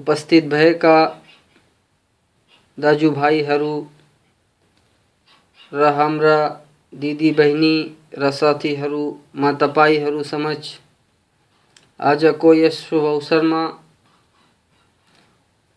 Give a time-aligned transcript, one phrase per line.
[0.00, 0.96] उपस्थित भएका
[2.80, 3.74] दाजुभाइहरू
[5.72, 6.38] हाम्रा
[6.92, 7.76] दिदी बहिनी
[8.18, 10.58] र साथीहरूमा तपाईँहरू समझ
[12.00, 13.62] आजको यस शुभ अवसरमा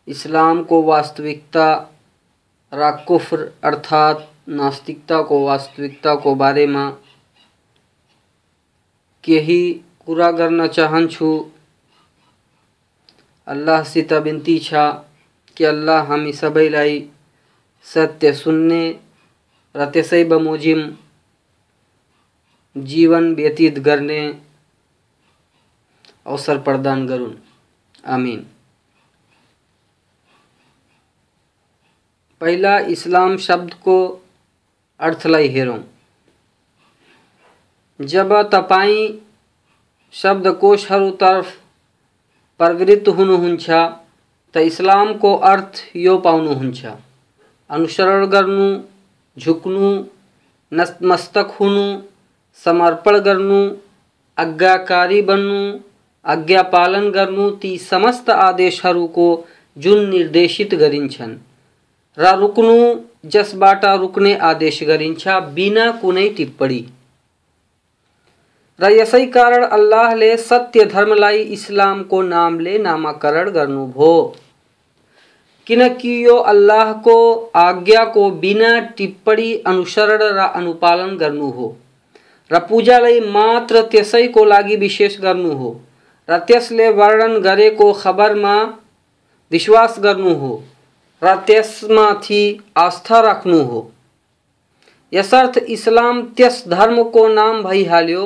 [0.08, 1.68] इस्लामको वास्तविकता,
[2.73, 6.90] र कुफ्र अर्थात् नास्तिकताको वास्तविकताको बारेमा
[9.23, 9.62] केही
[10.06, 11.31] कुरा गर्न चाहन्छु।
[13.48, 14.73] अल्लाहसित बिन्ती छ
[15.58, 17.00] कि अल्लाह हामी सबैलाई
[17.86, 18.84] सत्य सुन्ने
[19.77, 20.80] र त्यसै बमोजिम।
[22.75, 24.20] जीवन व्यतीत करने
[26.25, 27.36] अवसर प्रदान गरून्
[28.05, 28.39] आमिन।
[32.42, 33.98] पहिला इस्लाम शब्दको
[35.00, 35.80] अर्थलाई हेरौँ।
[38.00, 39.00] जब तपाईँ
[40.14, 41.55] शब्दकोशहरूतर्फ
[42.59, 43.70] प्रवृत्त हुनुहुन्छ
[44.53, 46.86] त इस्लामको अर्थ यो पाउनुहुन्छ
[47.70, 48.67] अनुसरण गर्नु
[49.39, 50.05] झुक्नु
[50.73, 52.02] नतमस्तक हुनु,
[52.66, 53.75] समर्पण गर्नु,
[54.38, 55.80] आज्ञाकारी बन्नु,
[56.25, 61.35] आज्ञा पालन गर्नु ती समस्त आदेशहरूको जुन निर्देशित गरिन्छन्।
[62.17, 62.75] र रुक्नु
[63.25, 66.85] जसबाट रुक्ने आदेश गरिन्छ बिना कुनै टिप्पणी।
[68.80, 74.35] र यसै कारण अल्लाहले सत्य धर्मलाई इस्लामको नामले नामाकरण गर्नुभयो।
[75.68, 81.76] किनकि यो आज्ञा को बिना टिप्पणी अनुसरण र अनुपालन गर्नु हो?
[82.52, 85.72] र पूजालाई मात्र त्यसैको लागि विशेष गर्नु हो।
[86.30, 88.56] र त्यसले वर्णन गरेको खबरमा
[89.52, 90.64] विश्वास गर्नु हो।
[91.22, 92.42] र त्यसमाथि
[92.77, 93.82] आस्था राख्नु हो।
[95.14, 98.23] यसर्थ इस्लाम त्यस धर्मको नाम भइहाल्यो,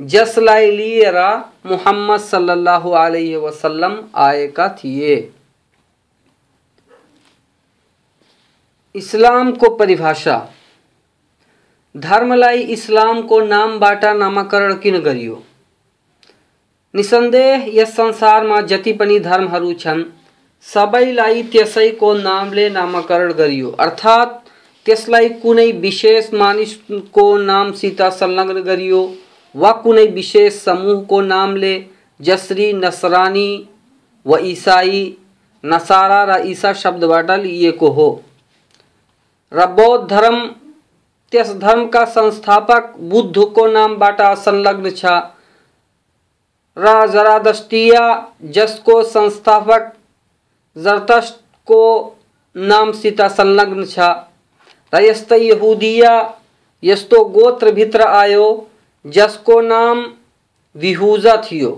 [0.00, 1.18] जसलाई लिएर
[1.66, 5.16] मुहम्मद सल्लल्लाहु अलैहि वसल्लम आएका थिए।
[8.94, 10.36] इस्लामको परिभाषा।
[11.94, 15.42] धर्मलाई इस्लामको नामबाट नामाकरण किन गरियो?
[16.94, 20.02] निसन्देह यस संसारमा जति पनि धर्महरू छन्,
[20.66, 24.32] सबैलाई त्यसैको नामले नामाकरण गरियो। अर्थात्
[24.86, 29.02] त्यसलाई कुनै विशेष मानिसको नामसित संलग्न गरियो
[29.54, 31.74] वा कुनै विशेष समूहको नामले
[32.20, 33.68] जसरी नसरानी
[34.26, 35.16] व इसाई,
[35.64, 38.08] नसारा र ईसा शब्दबाट लिएको हो।
[39.52, 40.46] बौद्ध धर्म
[41.32, 45.04] त्यस धर्मका संस्थापक बुद्धको नामबाट संलग्न छ।
[46.76, 48.02] र जरादस्टिया
[48.54, 49.92] जसको संस्थापक
[50.76, 51.82] जरतस्टको
[52.56, 53.98] नामसित संलग्न छ।
[54.92, 55.02] र
[55.34, 56.12] यहुदिया
[56.82, 58.46] यस्तो गोत्रभित्र आयो
[59.04, 60.04] जसको नाम
[60.76, 61.70] विहुजा थियो।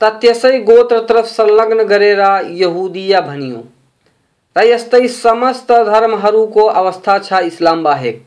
[0.00, 2.20] त त्यसै गोत्रतर्फ संलग्न गरेर
[2.54, 3.62] यहुदिया भनियो।
[4.56, 8.22] र यस्तै समस्त धर्महरूको अवस्था छ इस्लाम बाहेक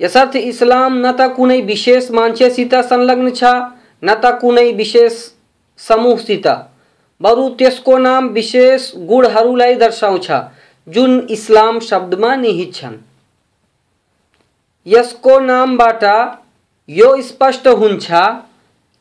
[0.00, 3.44] यसर्थ इस्लाम न त कुनै विशेष मान्छेसित संलग्न छ,
[4.04, 5.14] न त कुनै विशेष
[5.78, 6.46] समूहसित,
[7.20, 10.30] बरु त्यसको नाम विशेष गुणहरूलाई दर्शाउँछ,
[10.86, 12.96] जुन इस्लाम शब्दमा निहित छन्।
[14.86, 16.04] यसको नामबाट
[16.88, 18.10] यो स्पष्ट हुन्छ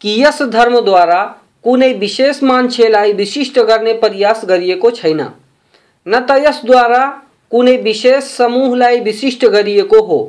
[0.01, 1.21] कि यस धर्मद्वारा
[1.67, 5.21] कुनै विशेष मान्छेलाई विशिष्ट गर्ने प्रयास गरिएको छैन।
[6.07, 7.05] न त यसद्वारा
[7.51, 10.19] कुनै विशेष समूहलाई विशिष्ट गरिएको हो।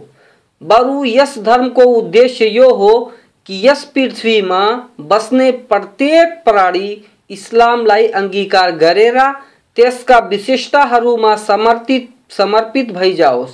[0.62, 3.12] बरु यस धर्मको उद्देश्य यो हो
[3.47, 9.20] कि यस पृथ्वीमा बस्ने प्रत्येक प्राणी इस्लामलाई अङ्गीकार गरेर
[9.76, 13.50] त्यसका विशिष्टताहरूमा समर्पित समर्पित भइजाओस्।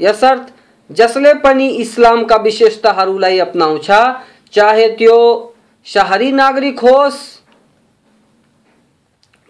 [0.00, 0.52] यसर्थ,
[0.92, 3.90] जसले पनि इस्लामका विशेषताहरूलाई अपनाउँछ,
[4.52, 5.53] चाहे त्यो
[5.86, 7.20] शहरी नागरिक होस्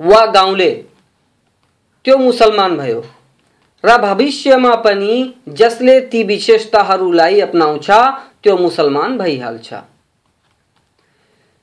[0.00, 0.70] वा गाउँले
[2.04, 3.04] त्यो मुसलमान भयो।
[3.84, 7.90] र भविष्यमा पनि जसले ती विशेषताहरूलाई अपनाउँछ,
[8.42, 9.74] त्यो मुसलमान भइहाल्छ।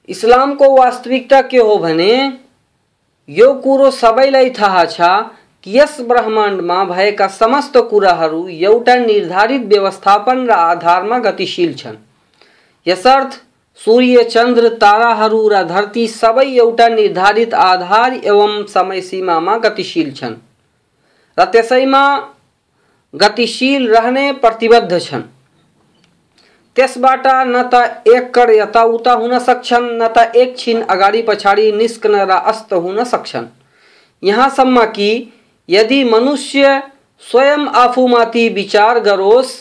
[0.10, 2.40] इस्लामको वास्तविकता के हो भने,
[3.30, 5.02] यो कुरो सबैलाई थाहा छ
[5.64, 11.98] कि यस ब्रह्माण्डमा भएका समस्त कुराहरू एउटा निर्धारित व्यवस्थापन र आधारमा गतिशील छन्।
[12.88, 13.42] यसर्थ
[13.86, 20.36] सूर्य चन्द्र ताराहरू र धरती सबै एउटा निर्धारित आधार एवं समय सीमामा गतिशील छन्
[21.38, 22.04] र त्यसैमा
[23.14, 25.22] गतिशील रहने प्रतिबद्ध छन्।
[26.76, 32.38] त्यसबाट न त एक कड यताउता हुन सक्छन्, न त एकछिन अगाडि पछाडि निस्कन र
[32.52, 33.48] अस्त हुन सक्छन्।
[34.24, 35.12] यहाँसम्म कि
[35.70, 36.80] यदि मनुष्य
[37.24, 39.52] स्वयं आफूमाथि विचार गरोस्,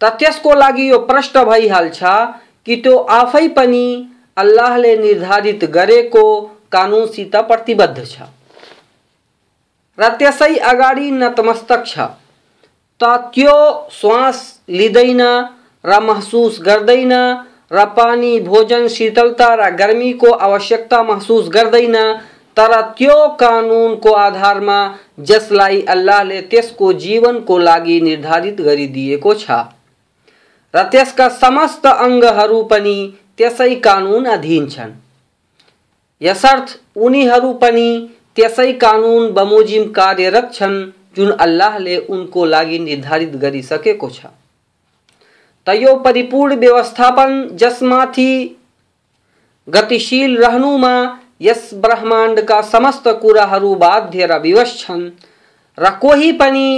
[0.00, 2.02] त त्यसको लागि यो प्रश्न भइहाल्छ
[2.66, 3.86] कि त्यो आफै पनि
[4.36, 6.24] अल्लाहले निर्धारित गरेको
[6.72, 8.22] कानुनसित प्रतिबद्ध छ।
[9.98, 11.98] र त्यसै अगाडि नतमस्तक छ।
[13.00, 13.04] त
[13.34, 13.56] त्यो
[13.92, 15.22] श्वास लिँदैन,
[15.84, 17.12] र महसुस गर्दैन,
[17.72, 21.96] र पानी भोजन शीतलता, र गर्मीको आवश्यकता महसुस गर्दैन,
[22.56, 24.78] तर त्यो कानुनको आधारमा
[25.20, 29.75] जसलाई अल्लाहले त्यसको जीवनको लागि निर्धारित गरिदिएको छ।
[30.76, 32.96] र त्यसका समस्त अङ्गहरू पनि
[33.38, 34.92] त्यसै कानुन अधीन छन्
[36.22, 37.88] यसर्थ उनीहरू पनि
[38.36, 40.78] त्यसै कानुन बमोजिम कार्यरत छन्
[41.16, 44.26] जुन अल्लाहले उनको लागि निर्धारित गरिसकेको छ।
[45.66, 45.68] त
[46.04, 48.32] परिपूर्ण व्यवस्थापन, जसमाथि
[49.68, 50.94] गतिशील रहनुमा
[51.40, 55.08] यस ब्रह्माण्डका समस्त कुराहरू बाध्य र विवश छन्,
[55.78, 56.68] र कोही पनि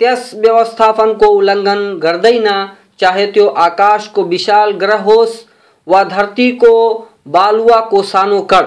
[0.00, 2.48] त्यस व्यवस्थापनको उल्लङ्घन गर्दैन
[3.00, 5.36] चाहे त्यो आकाशको विशाल ग्रह होस्
[5.86, 6.02] वा
[7.28, 8.66] बालुआ को सानो कण।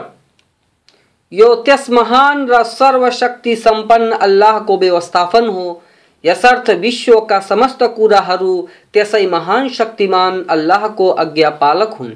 [1.31, 5.81] यो त्यस महान र सर्वशक्ति सम्पन्न अल्लाहको व्यवस्थापन हो।
[6.23, 8.55] यसर्थ विश्वका समस्त कुराहरू
[8.93, 12.11] त्यसै महान शक्तिमान अल्लाहको आज्ञापालक हुन्,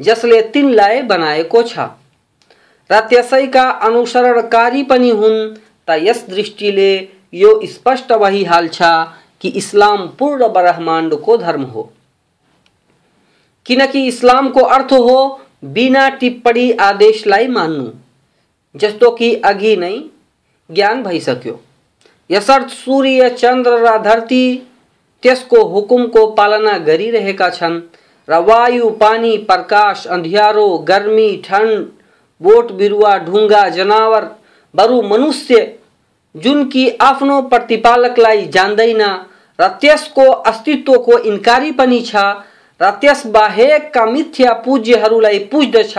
[0.00, 1.78] जसले तिनलाई बनाएको छ।
[2.90, 5.54] र त्यसैका अनुसरणकारी पनि हुन्,
[5.88, 6.92] त यस दृष्टिले
[7.34, 8.82] यो स्पष्ट भइहाल्छ
[9.40, 11.90] कि इस्लाम पूर्ण ब्रह्मांड को धर्म हो।
[13.66, 17.90] किनकि इस्लामको अर्थ हो, बिना टिप्पणी आदेशलाई मान्नु
[18.74, 19.96] जस्तो कि अघि नै
[20.70, 21.60] ज्ञान भइसक्यो
[22.30, 24.44] यसर्थ सूर्य चन्द्र र धरती
[25.22, 27.80] त्यसको हुकुमको पालना गरिरहेका छन्।
[28.28, 31.86] र वायु, पानी, प्रकाश अन्ध्यारो गर्मी ठन्ड
[32.40, 34.24] बोट, बिरुवा ढुङ्गा जनावर,
[34.74, 35.78] बरु मनुष्य
[36.34, 39.02] जुन कि आफ्नो प्रतिपालकलाई जान्दैन,
[39.58, 42.14] र त्यसको अस्तित्वको इन्कारी पनि छ,
[42.80, 45.94] र त्यस बाहेकका मिथ्या पूज्यहरूलाई पुज्दछ,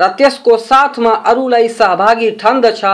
[0.00, 2.84] र त्यसको साथमा अरूलाई सहभागी ठान्दछ,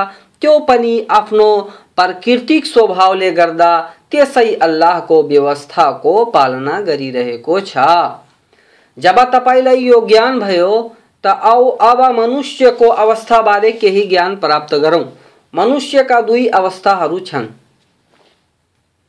[0.40, 1.48] त्यो पनि आफ्नो
[1.96, 3.72] प्राकृतिक स्वभावले गर्दा
[4.10, 7.86] त्यसै अल्लाहको व्यवस्थाको पालना गरिरहेको छ।
[8.98, 10.70] जब तपाईँलाई यो ज्ञान भयो,
[11.24, 15.04] त आऊ अब मनुष्यको अवस्थाबारे केही ज्ञान प्राप्त गरौँ।
[15.54, 17.46] मनुष्यका दुई अवस्थाहरू छन्।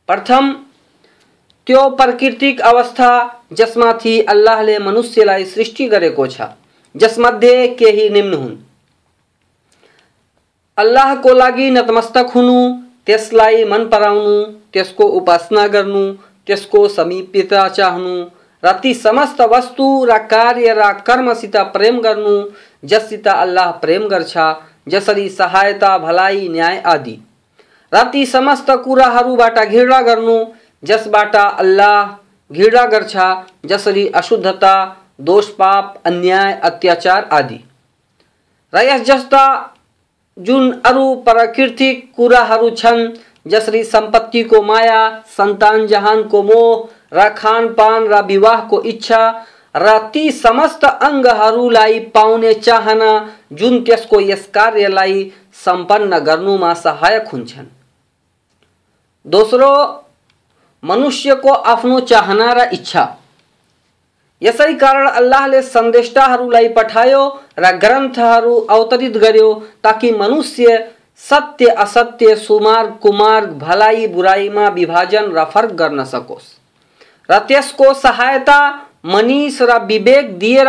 [0.10, 0.52] प्रथम,
[1.68, 3.10] त्यो प्राकृतिक अवस्था
[3.54, 6.42] जसमाथि अल्लाहले मनुष्यलाई सृष्टि गरेको छ,
[6.96, 8.56] जसमध्ये केही निम्न हुन्।
[10.78, 12.58] अल्लाहको लागि नतमस्तक हुनु,
[13.06, 14.44] त्यसलाई मन पराउनु,
[14.74, 16.04] त्यसको उपासना गर्नु,
[16.48, 18.16] त्यसको समीपता चाहनु
[18.64, 22.36] र ती समस्त वस्तु र कार्य र कर्मसित प्रेम गर्नु,
[22.84, 24.38] जससित अल्लाह प्रेम गर्छ
[24.88, 27.18] जसरी सहायता भलाइ न्याय आदि।
[27.94, 30.46] र ती समस्त कुराहरूबाट घृणा गर्नु
[30.84, 32.06] जसबाट अल्लाह
[32.52, 33.18] घृणा गर्छ,
[33.66, 37.60] जसरी अशुद्धता, दोष पाप, अन्याय, अत्याचार आदि।
[38.74, 39.76] र यस जस्ता
[40.38, 43.08] जुन अरू प्राकृतिक कुराहरू छन्,
[43.48, 49.24] जसरी सम्पत्तिको माया, सन्तान, जहानको मोह, र खानपान, र विवाहको इच्छा
[49.76, 53.12] र ती समस्त अङ्गहरूलाई पाउने चाहना
[53.52, 55.32] जुन त्यसको यस कार्यलाई
[55.66, 57.66] सम्पन्न गर्नुमा सहायक हुन्छन्।
[59.26, 59.72] दोस्रो,
[60.84, 63.04] मनुष्यको आफ्नो चाहना र इच्छा।
[64.42, 67.24] यसै कारण अल्लाहले सन्देष्टाहरूलाई पठायो
[67.60, 69.54] र ग्रन्थहरू अवतरित गर्यो
[69.84, 70.78] ताकि मनुष्य
[71.22, 76.48] सत्य, असत्य सुमार्ग कुमार्ग भलाइ बुराइमा विभाजन र फ़र्क गर्न सकोस्।
[77.30, 78.60] र त्यसको सहायता
[79.06, 80.68] मनिस र विवेक दिएर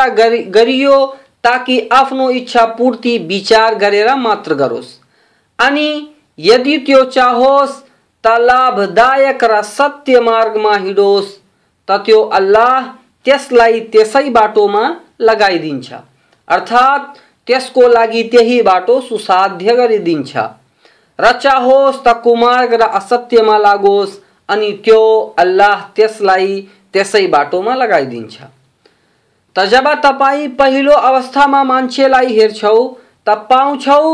[0.50, 0.96] गरियो
[1.44, 4.98] ताकि आफ्नो इच्छा पूर्ति विचार गरेर मात्र गरोस्।
[5.58, 5.88] अनि
[6.38, 7.80] यदि त्यो चाहोस्,
[8.24, 11.30] त लाभदायक र सत्य मार्गमा हिँडोस्,
[11.88, 12.86] त त्यो अल्लाह
[13.24, 14.84] त्यसलाई त्यसै बाटोमा
[15.20, 15.92] लगाइदिन्छ।
[16.48, 20.36] अर्थात् त्यसको लागि त्यही बाटो सुसाध्य गरिदिन्छ।
[21.18, 24.18] र चाहोस्, त कुमार्ग र असत्यमा लागोस्,
[24.48, 25.02] अनि त्यो
[25.38, 26.60] अल्लाह त्यसलाई
[26.92, 28.36] त्यसै बाटोमा लगाइदिन्छ।
[29.56, 32.76] त जब तपाईँ पहिलो अवस्थामा मान्छेलाई हेर्छौ
[33.26, 34.04] त पाउँछौ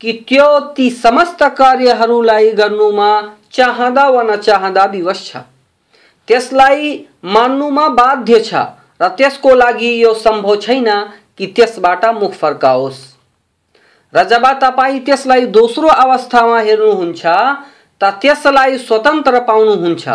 [0.00, 3.10] कि त्यो ती समस्त कार्यहरूलाई गर्नुमा
[3.52, 5.36] चाहँदा वा नचाहँदा विवश छ।
[6.28, 6.92] त्यसलाई
[7.34, 8.54] मान्नुमा बाध्य छ
[9.02, 10.88] र त्यसको लागि यो सम्भव छैन
[11.38, 13.00] कि त्यसबाट मुख फर्काओस्।
[14.14, 17.24] र जब तपाईँ त्यसलाई दोस्रो अवस्थामा हेर्नुहुन्छ,
[18.00, 20.08] त त्यसलाई स्वतन्त्र पाउनुहुन्छ।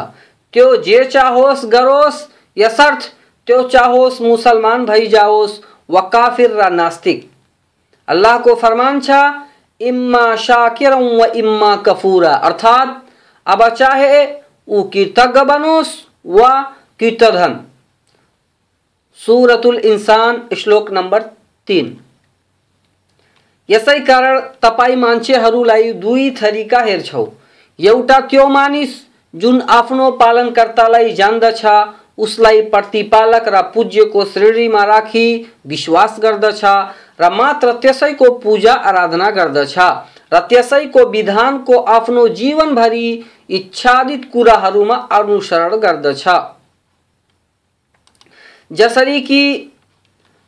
[0.54, 2.18] त्यो जे चाहोस् गरोस्,
[2.58, 3.02] यसर्थ
[3.48, 5.60] त्यो चाहोस् मुसलमान भइजाओस्
[5.90, 7.32] वा काफिर र नास्तिक।
[8.08, 9.10] अल्लाहको फरमान छ,
[9.82, 13.06] इम्मा शाकिर व इम्मा कफूरा। अर्थात,
[13.46, 14.28] अब चाहे
[14.68, 17.60] ऊ कृतज्ञ बनोस् वा कृतधन
[19.16, 21.22] सुरतुल इंसान, श्लोक नंबर
[21.68, 22.02] तीन।
[23.70, 27.28] यसै कारण तपाईँ मान्छेहरूलाई दुई थरीका हेर्छौ।
[27.80, 31.66] एउटा त्यो मानिस जुन आफ्नो पालनकर्तालाई जान्दछ
[32.18, 35.28] उसलाई प्रतिपालक र पूज्यको श्रेणीमा राखी
[35.68, 36.62] विश्वास गर्दछ
[37.22, 39.78] र मात्र त्यसैको पूजा आराधना गर्दछ
[40.34, 43.08] र त्यसैको विधानको आफ्नो जीवनभरि
[43.50, 46.28] इच्छादित कुराहरूमा अनुसरण गर्दछ।
[48.72, 49.42] जसरी कि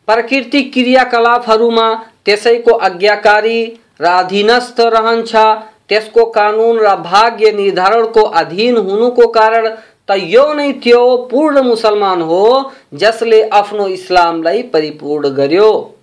[0.08, 1.94] प्राकृतिक क्रियाकलापहरूमा
[2.26, 3.60] त्यसैको आज्ञाकारी
[4.02, 5.36] र अधीनस्थ रहन्छ,
[5.90, 9.70] त्यसको कानुन र भाग्य निर्धारणको अधीन हुनुको कारण
[10.10, 15.94] त यो नै त्यो पूर्ण मुसलमान हो, जसले आफ्नो इस्लामलाई परिपूर्ण गर्यो।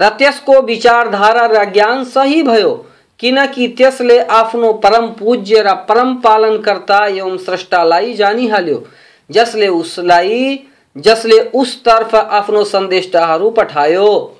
[0.00, 2.86] र त्यसको विचारधारा र ज्ञान सही भयो,
[3.18, 8.84] किनकि त्यसले आफ्नो परम पूज्य र परम पालनकर्ता एवं स्रष्टालाई जानिहाल्यो,
[9.30, 10.58] जसले उसलाई,
[10.96, 14.36] जसले उसतर्फ आफ्नो सन्देष्टाहरू पठायो।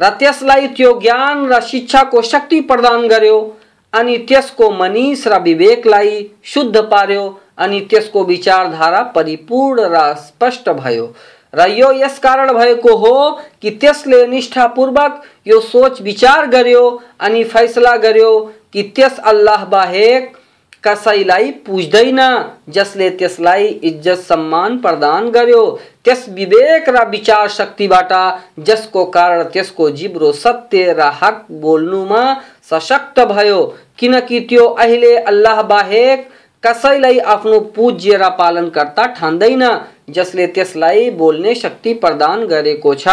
[0.00, 3.55] र त्यसलाई त्यो ज्ञान र शिक्षाको शक्ति प्रदान गर्यो।
[3.96, 7.24] अनि त्यसको मनिस र विवेकलाई शुद्ध पार्यो
[7.58, 11.06] अनि त्यसको विचारधारा परिपूर्ण र स्पष्ट भयो।
[11.54, 13.30] र यो यसकारण भएको हो
[13.62, 16.88] कि त्यसले निष्ठापूर्वक यो सोच विचार गर्यो
[17.20, 18.32] अनि फैसला गर्यो
[18.72, 20.36] कि त्यस अल्लाह बाहेक
[20.84, 22.20] कसैलाई पुज्दैन,
[22.68, 25.62] जसले त्यसलाई इज़्ज़त सम्मान प्रदान गर्यो।
[26.04, 28.12] त्यस विवेक र विचार शक्तिबाट,
[28.60, 32.22] जसको कारण त्यसको जिब्रो सत्य र हक बोल्नुमा
[32.70, 33.60] सशक्त भयो
[33.98, 36.28] किनकि त्यो अहिले अल्लाह बाहेक
[36.62, 39.62] कसैलाई आफ्नो पूज्य र पालनकर्ता ठान्दैन,
[40.10, 43.06] जसले त्यसलाई बोल्ने शक्ति प्रदान गरेको छ।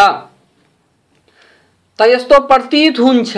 [2.00, 3.34] त यस्तो प्रतीत हुन्छ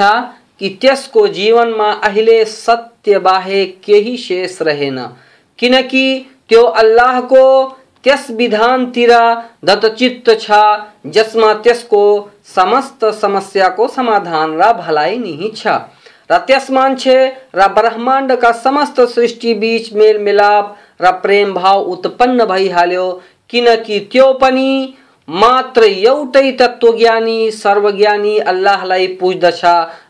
[0.60, 5.00] कि त्यसको जीवनमा अहिले सत्य बाहेक केही शेष रहेन।
[5.60, 6.06] किनकि
[6.50, 7.44] त्यो अल्लाहको
[8.04, 9.12] त्यस विधानतिर
[9.66, 10.52] दत्तचित्त छ,
[11.08, 12.04] जसमा त्यसको
[12.56, 15.68] समस्त समस्याको समाधान र भलाइ निहित छ।
[16.30, 17.18] र मान्छे
[17.56, 23.12] र ब्रह्माण्डका समस्त सृष्टि बीच मेलमिलाप र प्रेम भाव उत्पन्न भइहाल्यो
[23.50, 24.72] किनकि त्यो पनि
[25.28, 29.62] मात्र एउटै तत्त्वज्ञानी सर्वज्ञानी अल्लाहलाई पुज्दछ।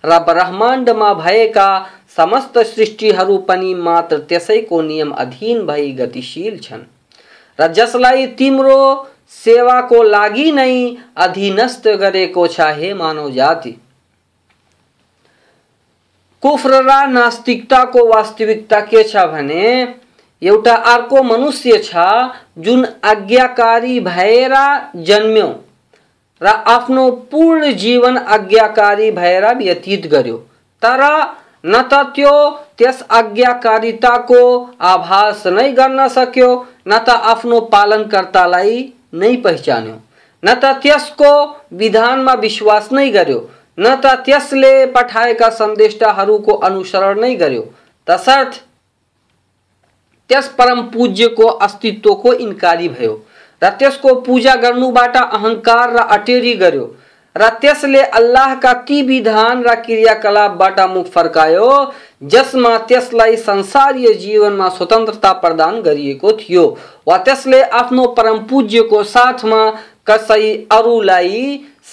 [0.05, 1.67] र ब्रह्माण्डमा भएका
[2.17, 6.84] समस्त सृष्टिहरू पनि मात्र त्यसैको नियम अधीन भई गतिशील छन्।
[7.60, 8.81] र जसलाई तिम्रो
[9.34, 13.75] सेवाको लागि नै अधीनस्थ गरेको छ, हे मानव जाति
[16.46, 19.70] कुफ्र र नास्तिकताको वास्तविकता के छ भने,
[20.42, 21.96] एउटा अर्को मनुष्य छ,
[22.58, 24.54] जुन आज्ञाकारी भएर
[25.08, 25.48] जन्म्यो
[26.42, 30.38] र आफ्नो पूर्ण जीवन आज्ञाकारी भएर व्यतीत गर्यो।
[30.82, 31.02] तर
[31.66, 32.36] न त त्यो
[32.78, 34.42] त्यस आज्ञाकारिताको
[34.84, 36.50] आभास नै गर्न सक्यो,
[36.88, 38.78] न त आफ्नो पालनकर्तालाई
[39.14, 39.98] नै पहिचान्यो,
[40.44, 41.34] न त त्यसको
[41.74, 43.40] विधानमा विश्वास नै गर्यो।
[43.77, 47.63] न त त्यसले पठाएका सन्देष्टाहरूको अनुसरण नै गर्यो।
[48.08, 48.51] तसर्थ,
[50.29, 53.13] त्यस परम पूज्यको अस्तित्वको इन्कारी भयो
[53.62, 56.86] र त्यसको पूजा गर्नुबाट अहङ्कार र अटेरी गर्यो
[57.36, 61.70] र त्यसले अल्लाहका ती विधान र क्रियाकलापबाट मुख फर्कायो,
[62.24, 66.65] जसमा त्यसलाई संसारीय जीवनमा स्वतन्त्रता प्रदान गरिएको थियो
[67.08, 69.62] वा त्यसले आफ्नो परम पूज्यको साथमा
[70.08, 71.41] कसै अरूलाई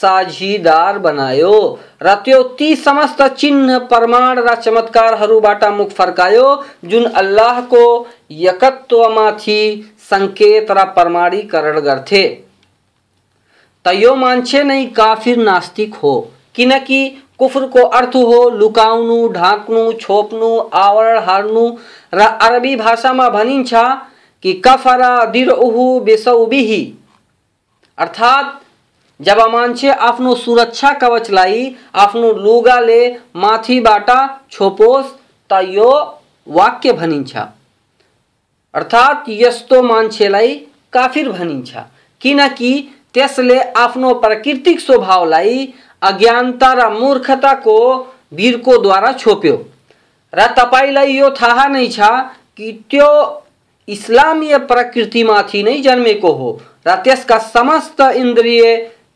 [0.02, 1.56] साझीदार बनायो।
[2.02, 6.46] र त्यो ती समस्त चिन्ह, प्रमाण र चमत्कारहरूबाट मुख फर्कायो,
[6.84, 7.84] जुन अल्लाहको
[8.30, 9.60] एकत्वमाथि
[10.10, 12.24] सङ्केत र प्रमाणीकरण गर्थे।
[13.84, 16.14] त यो मान्छे नै काफिर नास्तिक हो
[16.54, 16.98] किनकि
[17.38, 21.64] कुफरको अर्थ हो लुकाउनु, ढाक्नु, छोप्नु, आवरण हार्नु।
[22.14, 23.72] र अरबी भाषामा भनिन्छ
[24.44, 26.82] कि कफरा दिरउहु बेसौबिही
[27.98, 28.61] अर्थात्
[29.22, 31.64] जब मान्छे आफ्नो सुरक्षा कवचलाई
[32.04, 33.02] आफ्नो लुगाले
[33.36, 34.10] माथिबाट
[34.52, 35.12] छोपोस्
[35.50, 35.90] त यो
[36.48, 37.36] वाक्य भनिन्छ
[38.74, 40.54] अर्थात् यस्तो मान्छेलाई
[40.92, 41.84] काफिर भनिन्छ
[42.20, 42.72] किनकि
[43.14, 45.66] त्यसले आफ्नो प्राकृतिक स्वभावलाई
[46.02, 47.76] अज्ञानता र मूर्खताको
[48.32, 49.56] वीरकोद्वारा छोप्यो।
[50.32, 52.08] र तपाईँलाई यो थाहा नै छ
[52.56, 53.10] कि त्यो
[53.88, 56.50] इस्लामीय प्रकृतिमाथि नै जन्मेको हो।
[56.86, 58.62] र त्यसका समस्त इन्द्रिय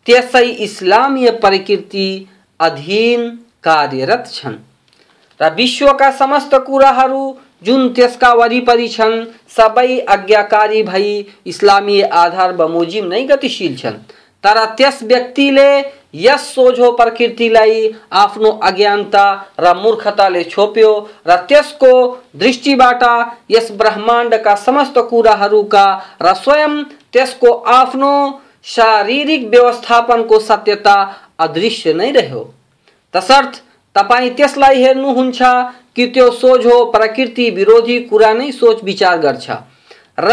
[0.06, 2.08] त्यसै इस्लामीय प्रकृति
[2.60, 3.28] अधीन
[3.64, 4.54] कार्यरत छन्।
[5.40, 7.25] र विश्वका समस्त कुराहरू
[7.64, 9.25] जुन त्यसका वरिपरि छन्,
[9.56, 11.10] सबै आज्ञाकारी भई
[11.46, 13.98] इस्लामी आधार बमोजिम नै गतिशील छन्।
[14.44, 15.68] तर त्यस व्यक्तिले
[16.14, 19.25] यस सोझो प्रकृतिलाई आफ्नो अज्ञानता
[19.60, 20.92] र मूर्खताले छोप्यो
[21.28, 21.92] र त्यसको
[22.36, 23.02] दृष्टिबाट
[23.50, 25.86] यस ब्रह्माण्डका समस्त कुराहरूका
[26.22, 26.82] र स्वयं
[27.12, 28.12] त्यसको आफ्नो
[28.66, 30.94] शारीरिक व्यवस्थापनको सत्यता
[31.38, 32.42] अदृश्य नै रह्यो।
[33.14, 33.52] तसर्थ,
[33.96, 35.42] तपाईँ त्यसलाई हेर्नुहुन्छ
[35.96, 39.50] कि त्यो सोझो प्रकृति विरोधी कुरा नै सोच विचार गर्छ
[40.18, 40.32] र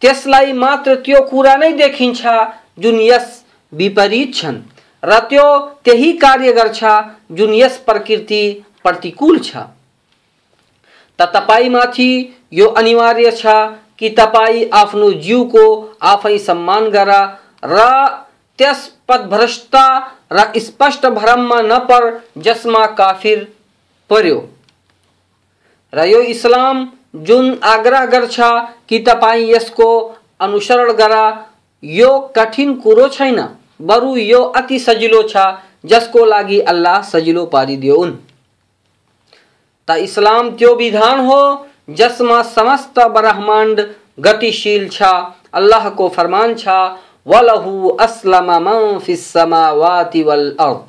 [0.00, 2.26] त्यसलाई मात्र त्यो कुरा नै देखिन्छ
[2.78, 4.60] जुन यस विपरीत छन्
[5.02, 5.46] र त्यो
[5.84, 6.84] त्यही कार्य गर्छ
[7.38, 8.42] जुन यस प्रकृति
[8.84, 9.56] प्रतिकूल छ।
[11.18, 12.10] त तपाईँमाथि
[12.52, 13.46] यो अनिवार्य छ
[13.98, 15.64] कि तपाईँ आफ्नो जिउको
[16.12, 17.10] आफै सम्मान गर
[17.62, 17.86] र
[18.58, 19.86] त्यस पदभ्रष्टता
[20.32, 23.44] र स्पष्ट भ्रममा नपर जसमा काफिर
[24.10, 24.38] पर्यो।
[25.92, 26.86] र यो इस्लाम
[27.26, 28.40] जुन आग्रह गर्छ
[28.88, 29.88] कि तपाईँ यसको
[30.40, 31.14] अनुसरण गर,
[31.82, 33.40] यो कठिन कुरो छैन,
[33.82, 35.36] बरु यो अति सजिलो छ,
[35.84, 38.12] जसको लागि अल्लाह सजिलो पारिदियोन्
[39.88, 41.40] त इस्लाम त्यो विधान हो,
[41.90, 43.80] जसमा समस्त ब्रह्माण्ड
[44.20, 45.02] गतिशील छ,
[45.52, 46.68] अल्लाहको फरमान छ
[47.26, 50.86] वलहु अस्लम मन फिस समावाति वल अर्द।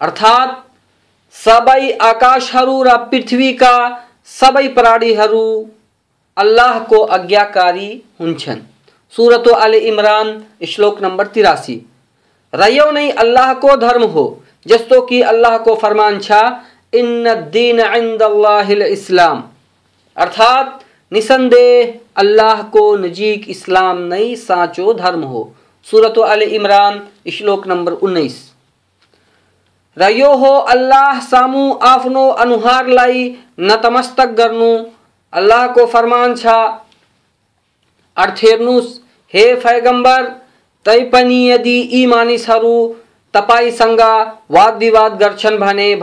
[0.00, 0.58] अर्थात्
[1.36, 3.74] सबै आकाशहरू र पृथ्वीका
[4.30, 5.46] सबै प्राणीहरू
[6.36, 7.88] अल्लाहको आज्ञाकारी
[8.20, 8.60] हुन्छन्।
[9.14, 10.28] सूरत अल इमरान,
[10.68, 11.74] श्लोक नंबर तिरासी।
[12.52, 14.24] र यो नै अल्लाहको धर्म हो,
[14.66, 16.40] जस्तो कि अल्लाहको फरमान छ
[16.92, 19.42] इन दीन इंदल्लाहिल इस्लाम।
[20.16, 20.81] अर्थात
[21.12, 25.42] निसंदेह अल्लाह को नजीक इस्लाम नई साचो धर्म हो।
[25.86, 27.00] सूरत अल इमरान,
[27.30, 28.36] श्लोक नंबर उन्नीस।
[29.96, 33.24] र यो हो अल्लाह सामु आफ्नो अनुहारलाई
[33.60, 34.72] नतमस्तक गर्नु।
[35.32, 36.46] अल्लाहको फरमान छ
[38.16, 38.98] अर्थ हेर्नुहोस्
[39.34, 40.24] हे पैगंबर
[40.86, 42.76] तैपनि यदि यी मानिसहरू
[43.34, 44.00] तपाईँसँग
[44.50, 45.94] वाद विवाद गर्छन् भने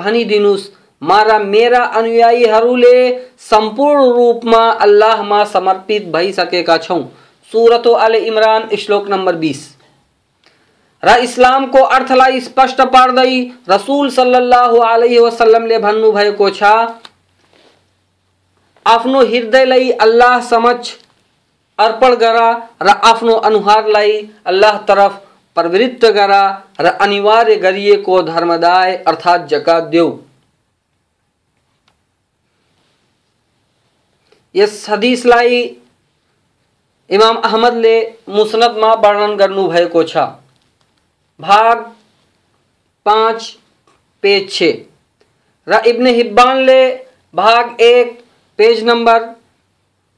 [1.02, 2.98] मारा मेरा अनुयायीहरूले
[3.42, 7.04] सम्पूर्ण रूपमा अल्लाहमा समर्पित भइसकेका छौँ।
[7.52, 9.68] सुरतो अल इमरान, श्लोक नम्बर बिस।
[11.04, 13.32] र इस्लामको अर्थलाई स्पष्ट पार्दै
[13.70, 16.64] रसूल सल्लाह अलैहि वसल्लमले भन्नुभएको छ,
[18.86, 20.94] आफ्नो हृदयलाई अल्लाह समक्ष
[21.80, 22.38] अर्पण गर
[22.84, 25.14] र आफ्नो अनुहारलाई अल्लाह तरफ़
[25.58, 26.32] प्रवृत्त गर
[26.82, 30.10] र अनिवार्य गरिएको धर्मदाय अर्थात् जकात देऊ।
[34.56, 35.62] यस हदिसलाई
[37.10, 37.96] इमाम अहमदले
[38.30, 40.18] मुसनदमा वर्णन गर्नुभएको छ।
[41.40, 41.78] भाग
[43.06, 43.58] पाँच,
[44.24, 44.64] पेज छ।
[45.68, 46.82] र इब्न हिब्बानले
[47.34, 48.20] भाग एक,
[48.60, 49.26] पेज नम्बर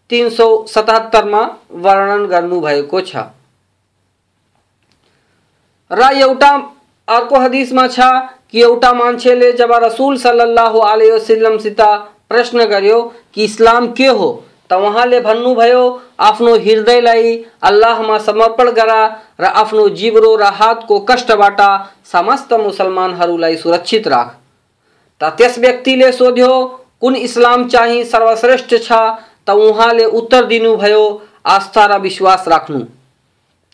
[0.10, 1.44] तिन सौ सतहत्तरमा
[1.86, 3.16] वर्णन गर्नुभएको छ।
[5.92, 6.52] र एउटा
[7.08, 8.00] अर्को हदिसमा छ
[8.52, 11.82] कि एउटा मान्छेले जब रसुल सल्लाह अलैहि वसल्लमसित
[12.32, 13.02] प्रश्न गर्यो
[13.34, 14.44] कि इस्लाम के हो?
[14.70, 18.92] त उहाँले भन्नुभयो, आफ्नो हृदयलाई अल्लाहमा समर्पण गर
[19.42, 21.60] र आफ्नो जिब्रो र हातको कष्टबाट
[22.12, 24.36] समस्त मुसलमानहरूलाई सुरक्षित राख।
[25.22, 26.54] त त्यस व्यक्तिले सोध्यो,
[27.02, 28.92] कुन इस्लाम चाहिँ सर्वश्रेष्ठ छ?
[29.48, 31.04] त उहाँले उत्तर दिनुभयो,
[31.46, 33.01] आस्था र विश्वास राख्नु।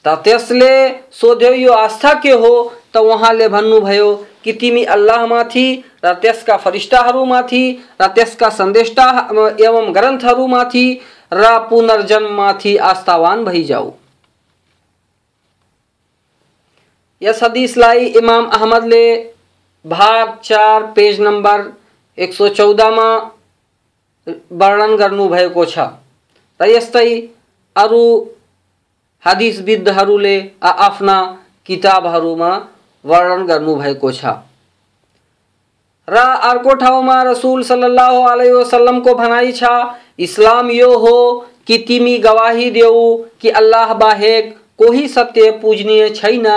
[0.07, 0.73] त त्यसले
[1.11, 2.53] सोध्यो, यो आस्था के हो?
[2.93, 5.67] त उहाँले भन्नुभयो कि तिमी अल्लाहमाथि
[6.05, 7.63] र त्यसका फरिस्टाहरूमाथि
[8.01, 9.07] र त्यसका सन्देष्टा
[9.59, 10.85] एवं ग्रन्थहरूमाथि,
[11.33, 13.91] र पुनर्जन्ममाथि आस्थावान भइजाऊ।
[17.21, 19.05] यस हदिसलाई इमाम अहमदले
[19.85, 21.71] भाग चार, पेज नम्बर
[22.17, 23.09] एक सौ चौधमा
[24.53, 25.77] वर्णन गर्नुभएको छ।
[26.59, 27.09] र यस्तै
[27.75, 28.03] अरू
[29.23, 31.17] हदिसविदहरूले आफ्ना
[31.65, 32.51] किताबहरूमा
[33.05, 34.25] वर्णन गर्नुभएको छ।
[36.07, 36.17] र
[36.49, 39.63] अर्को ठाउँमा रसुल सल्लाह अलैहि वसल्लमको भनाइ छ,
[40.19, 41.17] इस्लाम यो हो
[41.67, 43.01] कि तिमी गवाही देऊ
[43.41, 46.47] कि अल्लाह बाहेक कोही सत्य पूजनीय छैन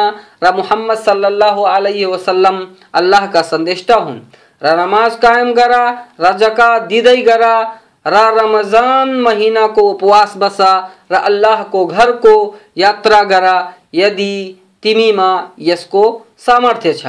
[0.44, 4.20] र मुहम्मद सल्लल्लाहु अलैहि वसल्लम अल्लाहका सन्देष्टा हुन्।
[4.62, 5.72] र नमाज़ कायम गर,
[6.20, 7.44] र जकात दिँदै गर
[8.06, 10.58] र रमज़ान महीनाको उपवास बस,
[11.12, 12.34] र अल्लाहको घरको
[12.76, 13.46] यात्रा गर,
[13.94, 14.34] यदि
[14.82, 16.04] तिमीमा यसको
[16.38, 17.06] सामर्थ्य छ।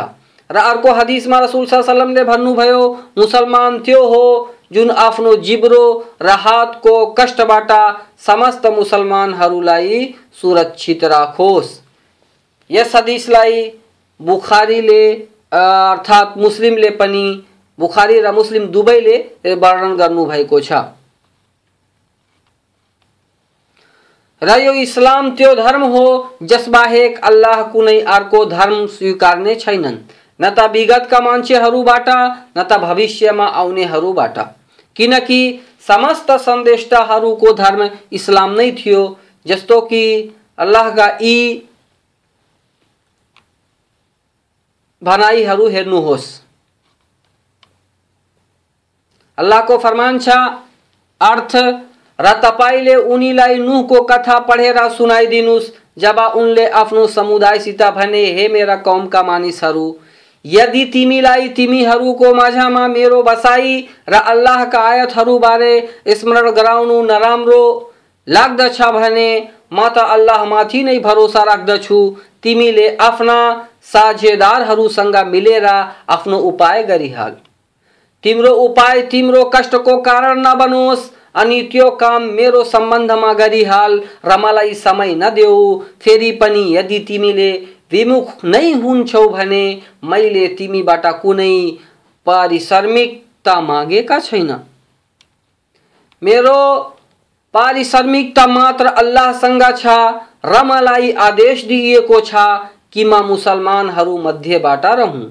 [0.49, 2.81] र अर्को हदिसमा रसुल सल्लमले भन्नुभयो
[3.17, 4.25] मुसलमान त्यो हो
[4.73, 5.83] जुन आफ्नो जिब्रो
[6.21, 7.71] र हातको कष्टबाट
[8.25, 10.03] समस्त मुसलमानहरूलाई
[10.41, 11.69] सुरक्षित राखोस्।
[12.69, 13.63] यस हदिसलाई
[14.19, 15.03] बुखारीले
[15.53, 17.25] अर्थात् मुस्लिमले पनि
[17.81, 19.17] बुखारी र मुस्लिम दुवैले
[19.57, 20.71] वर्णन गर्नुभएको छ।
[24.41, 26.05] र यो इस्लाम त्यो धर्म हो
[26.43, 29.97] जसबाहेक अल्लाह कुनै अर्को धर्म स्वीकार्ने छैनन्।
[30.39, 32.07] न त विगतका मान्छेहरूबाट,
[32.57, 34.37] न त भविष्यमा आउनेहरूबाट।
[34.95, 35.41] किनकि
[35.87, 39.01] समस्त सन्देष्टाहरूको धर्म इस्लाम नै थियो,
[39.45, 40.03] जस्तो कि
[40.57, 41.37] अल्लाहका यी
[45.01, 46.25] भनाइहरू हेर्नुहोस्।
[49.41, 50.29] अल्लाहको फरमान छ,
[51.21, 51.55] अर्थ
[52.19, 59.23] र तपाईँले उनीलाई नुहको कथा पढेर सुनाइदिनुहोस् जब उनले आफ्नो समुदायसित भने, हे मेरा कौमका
[59.23, 59.87] मानिसहरू,
[60.45, 63.73] यदि तिमीलाई तिमीहरूको माझमा मेरो बसाई
[64.09, 65.73] र अल्लाहका आयतहरूबारे
[66.11, 67.61] स्मरण गराउनु नराम्रो
[68.27, 69.29] लाग्दछ भने,
[69.73, 71.99] म त अल्लाहमाथि नै भरोसा राख्दछु।
[72.43, 73.37] तिमीले आफ्ना
[73.91, 77.35] साझेदारहरूसँग मिलेर आफ्नो उपाय गरिहाल।
[78.23, 85.13] तिम्रो उपाय तिम्रो कष्टको कारण नबनोस् अनि त्यो काम मेरो सम्बन्धमा गरिहाल र मलाई समय
[85.15, 85.61] नदेऊ।
[86.01, 87.51] फेरि पनि यदि तिमीले
[87.91, 89.63] विमुख नै हुन्छौ भने
[90.03, 91.55] मैले तिमीबाट कुनै
[92.27, 94.51] पारिश्रमिकता मागेका छैन।
[96.21, 96.59] मेरो
[97.53, 99.95] पारिश्रमिकता मात्र अल्लाहसँग छ
[100.45, 102.45] र मलाई आदेश दिइएको छ
[102.93, 105.25] कि म मुसलमानहरू मध्येबाट रहँ।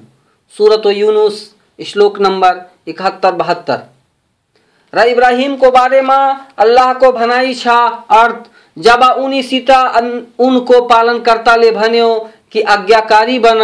[0.55, 1.35] सुरत युनुस,
[1.79, 3.79] श्लोक नम्बर इकहत्तर, बहत्तर।
[4.93, 6.17] र इब्राहिमको बारेमा
[6.59, 7.67] अल्लाहको भनाइ छ
[8.11, 9.69] अर्थ, जब उनीसित
[10.39, 12.09] उनको पालनकर्ताले भन्यो
[12.51, 13.61] कि आज्ञाकारी बन,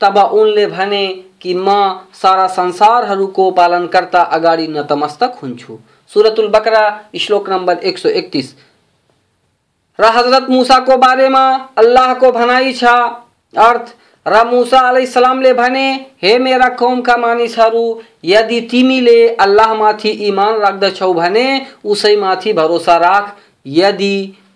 [0.00, 1.06] तब उनले भने
[1.42, 1.68] कि म
[2.14, 5.78] सारा संसारहरूको पालनकर्ता अगाडि नतमस्तक हुन्छु
[6.12, 6.84] सुरतुल बकरा,
[7.16, 8.54] श्लोक नंबर 131
[9.98, 11.44] र हज़रत मूसाको बारेमा
[11.78, 12.84] अल्लाहको भनाइ छ
[13.54, 13.94] अर्थ
[14.26, 21.46] र मुसा सलामले भने, हे मेरा कौमका मानिसहरू यदि तिमीले अल्लाहमाथि इमान राख्दछौ भने
[21.84, 24.14] उसैमाथि भरोसा राख, यदि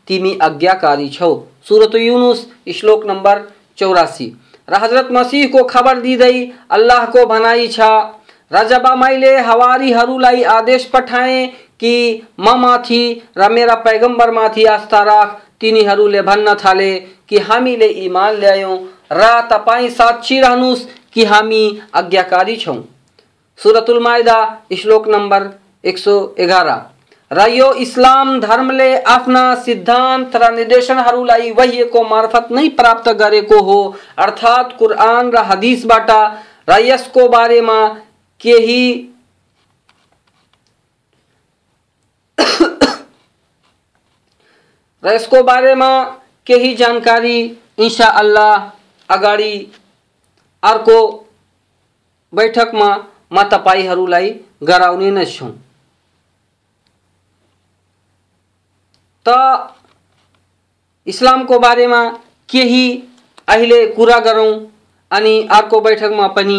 [0.09, 1.35] तिमी आज्ञाकारी छौ।
[1.69, 3.43] सुरत युनुस, श्लोक नम्बर
[3.79, 4.27] चौरासी।
[4.69, 6.37] र हज़रत मसीहको खबर दिँदै
[6.71, 7.81] अल्लाहको भनाइ छ।
[8.51, 11.47] र जब मैले हवारीहरूलाई आदेश पठाएँ
[11.81, 16.93] कि माथि, र मेरा पैगम्बरमाथि आस्था राख तिनीहरूले भन्न थाले
[17.29, 18.77] कि हामीले इमान ल्यायौँ
[19.15, 21.63] र तपाईँ साक्षी रहनुहोस् कि हामी
[21.95, 22.81] आज्ञाकारी छौँ।
[23.59, 24.39] सुरतुल माइदा
[24.75, 25.43] श्लोक नम्बर
[25.85, 26.69] एक सौ एघार
[27.31, 33.79] र यो इस्लाम धर्मले आफ्ना सिद्धान्त र निर्देशनहरूलाई वहिएको मार्फत नै प्राप्त गरेको हो,
[34.19, 36.11] अर्थात् कुरान र हदिसबाट
[36.69, 37.79] र यसको बारेमा
[38.41, 38.85] केही
[45.03, 45.91] र यसको बारेमा
[46.47, 47.39] केही जानकारी
[47.79, 48.53] इन्सा अल्लाह
[49.09, 49.53] अगाडि
[50.63, 50.99] अर्को
[52.33, 52.89] बैठकमा
[53.33, 54.29] म तपाईँहरूलाई
[54.63, 55.47] गराउने नै छु।
[59.27, 59.29] त
[61.07, 62.01] इस्लामको बारेमा
[62.49, 62.87] केही
[63.49, 64.53] अहिले कुरा गरौँ
[65.11, 66.59] अनि अर्को बैठकमा पनि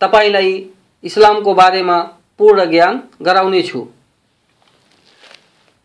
[0.00, 0.52] तपाईँलाई
[1.04, 1.98] इस्लामको बारेमा
[2.38, 3.86] पूर्ण ज्ञान गराउनेछु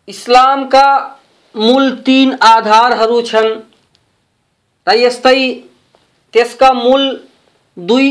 [0.08, 0.88] इस्लामका
[1.56, 3.50] मूल तीन आधारहरू छन्।
[4.90, 5.40] र यस्तै
[6.34, 7.04] त्यसका मूल
[7.78, 8.08] दुई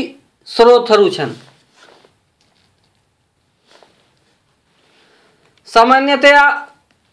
[0.47, 1.33] स्रोतहरू छन्।
[5.67, 6.43] सामान्यतया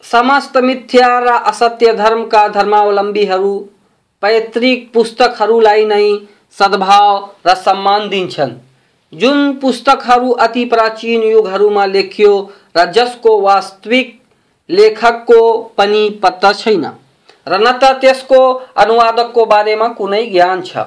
[0.03, 3.57] समस्त मिथ्या र असत्य धर्मका धर्मावलम्बीहरू
[4.23, 6.05] पैतृक पुस्तकहरूलाई नै
[6.57, 7.09] सद्भाव
[7.47, 8.53] र सम्मान दिन्छन्।
[9.13, 12.31] जुन पुस्तकहरू अति प्राचीन युगहरूमा लेखियो
[12.77, 14.07] र जसको वास्तविक
[14.69, 15.41] लेखकको
[15.77, 16.85] पनि पत्ता छैन।
[17.47, 18.39] र न त त्यसको
[18.75, 20.77] अनुवादकको बारेमा कुनै ज्ञान छ।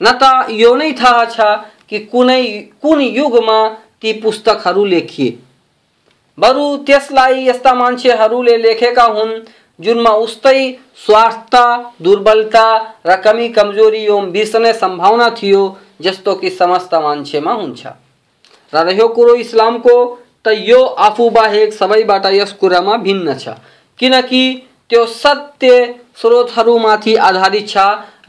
[0.00, 1.40] न त यो नै थाहा छ
[1.88, 2.42] कि कुनै,
[2.82, 3.58] कुन युगमा
[4.00, 5.30] ती पुस्तकहरू लेखिए।
[6.38, 9.32] बरु त्यसलाई यस्ता मान्छेहरूले लेखेका हुन्,
[9.80, 10.58] जुनमा उस्तै
[11.06, 11.54] स्वार्थ
[12.02, 12.66] दुर्बलता
[13.06, 15.62] र कमी कमज़ोरी एवं बिर्सने सम्भावना थियो
[16.00, 17.86] जस्तो कि समस्त मान्छेमा हुन्छ।
[18.72, 19.96] र रह्यो कुरो इस्लामको,
[20.44, 23.48] त यो आफू बाहेक सबैबाट यस कुरामा भिन्न छ।
[23.98, 24.42] किनकि
[24.94, 25.70] त्यो सत्य
[26.16, 27.76] स्रोतहरूमाथि आधारित छ।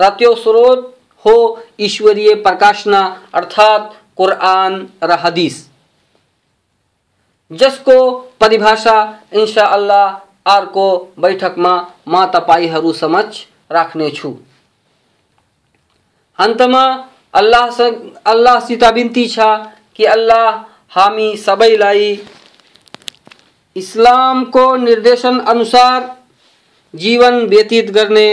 [0.02, 0.80] र त्यो स्रोत
[1.26, 1.36] हो
[1.80, 3.02] ईश्वरीय प्रकाशना,
[3.34, 4.74] अर्थात् कुरान
[5.04, 5.56] र हदिस।
[7.52, 7.98] जसको
[8.42, 8.98] परिभाषा
[9.34, 10.88] इन्सा अल्लाह अर्को
[11.20, 11.76] बैठकमा
[12.08, 14.34] म तपाईँहरू समक्ष राख्नेछु।
[16.40, 16.84] अन्तमा
[17.34, 17.82] अल्लाह
[18.26, 19.40] अल्लाहसित बिन्ती छ
[19.96, 20.50] कि अल्लाह
[20.92, 22.12] हामी सबैलाई
[23.76, 26.14] इस्लामको निर्देशन अनुसार
[26.96, 28.28] जीवन व्यतीत करने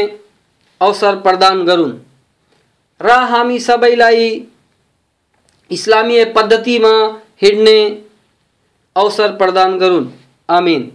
[0.81, 1.90] अवसर प्रदान करूँ
[3.01, 4.31] रामी हामी सबैलाई
[5.70, 6.25] इस्लामीय
[6.79, 7.79] में हिँड्ने
[8.96, 10.07] अवसर प्रदान गरून्।
[10.48, 10.90] आमिन।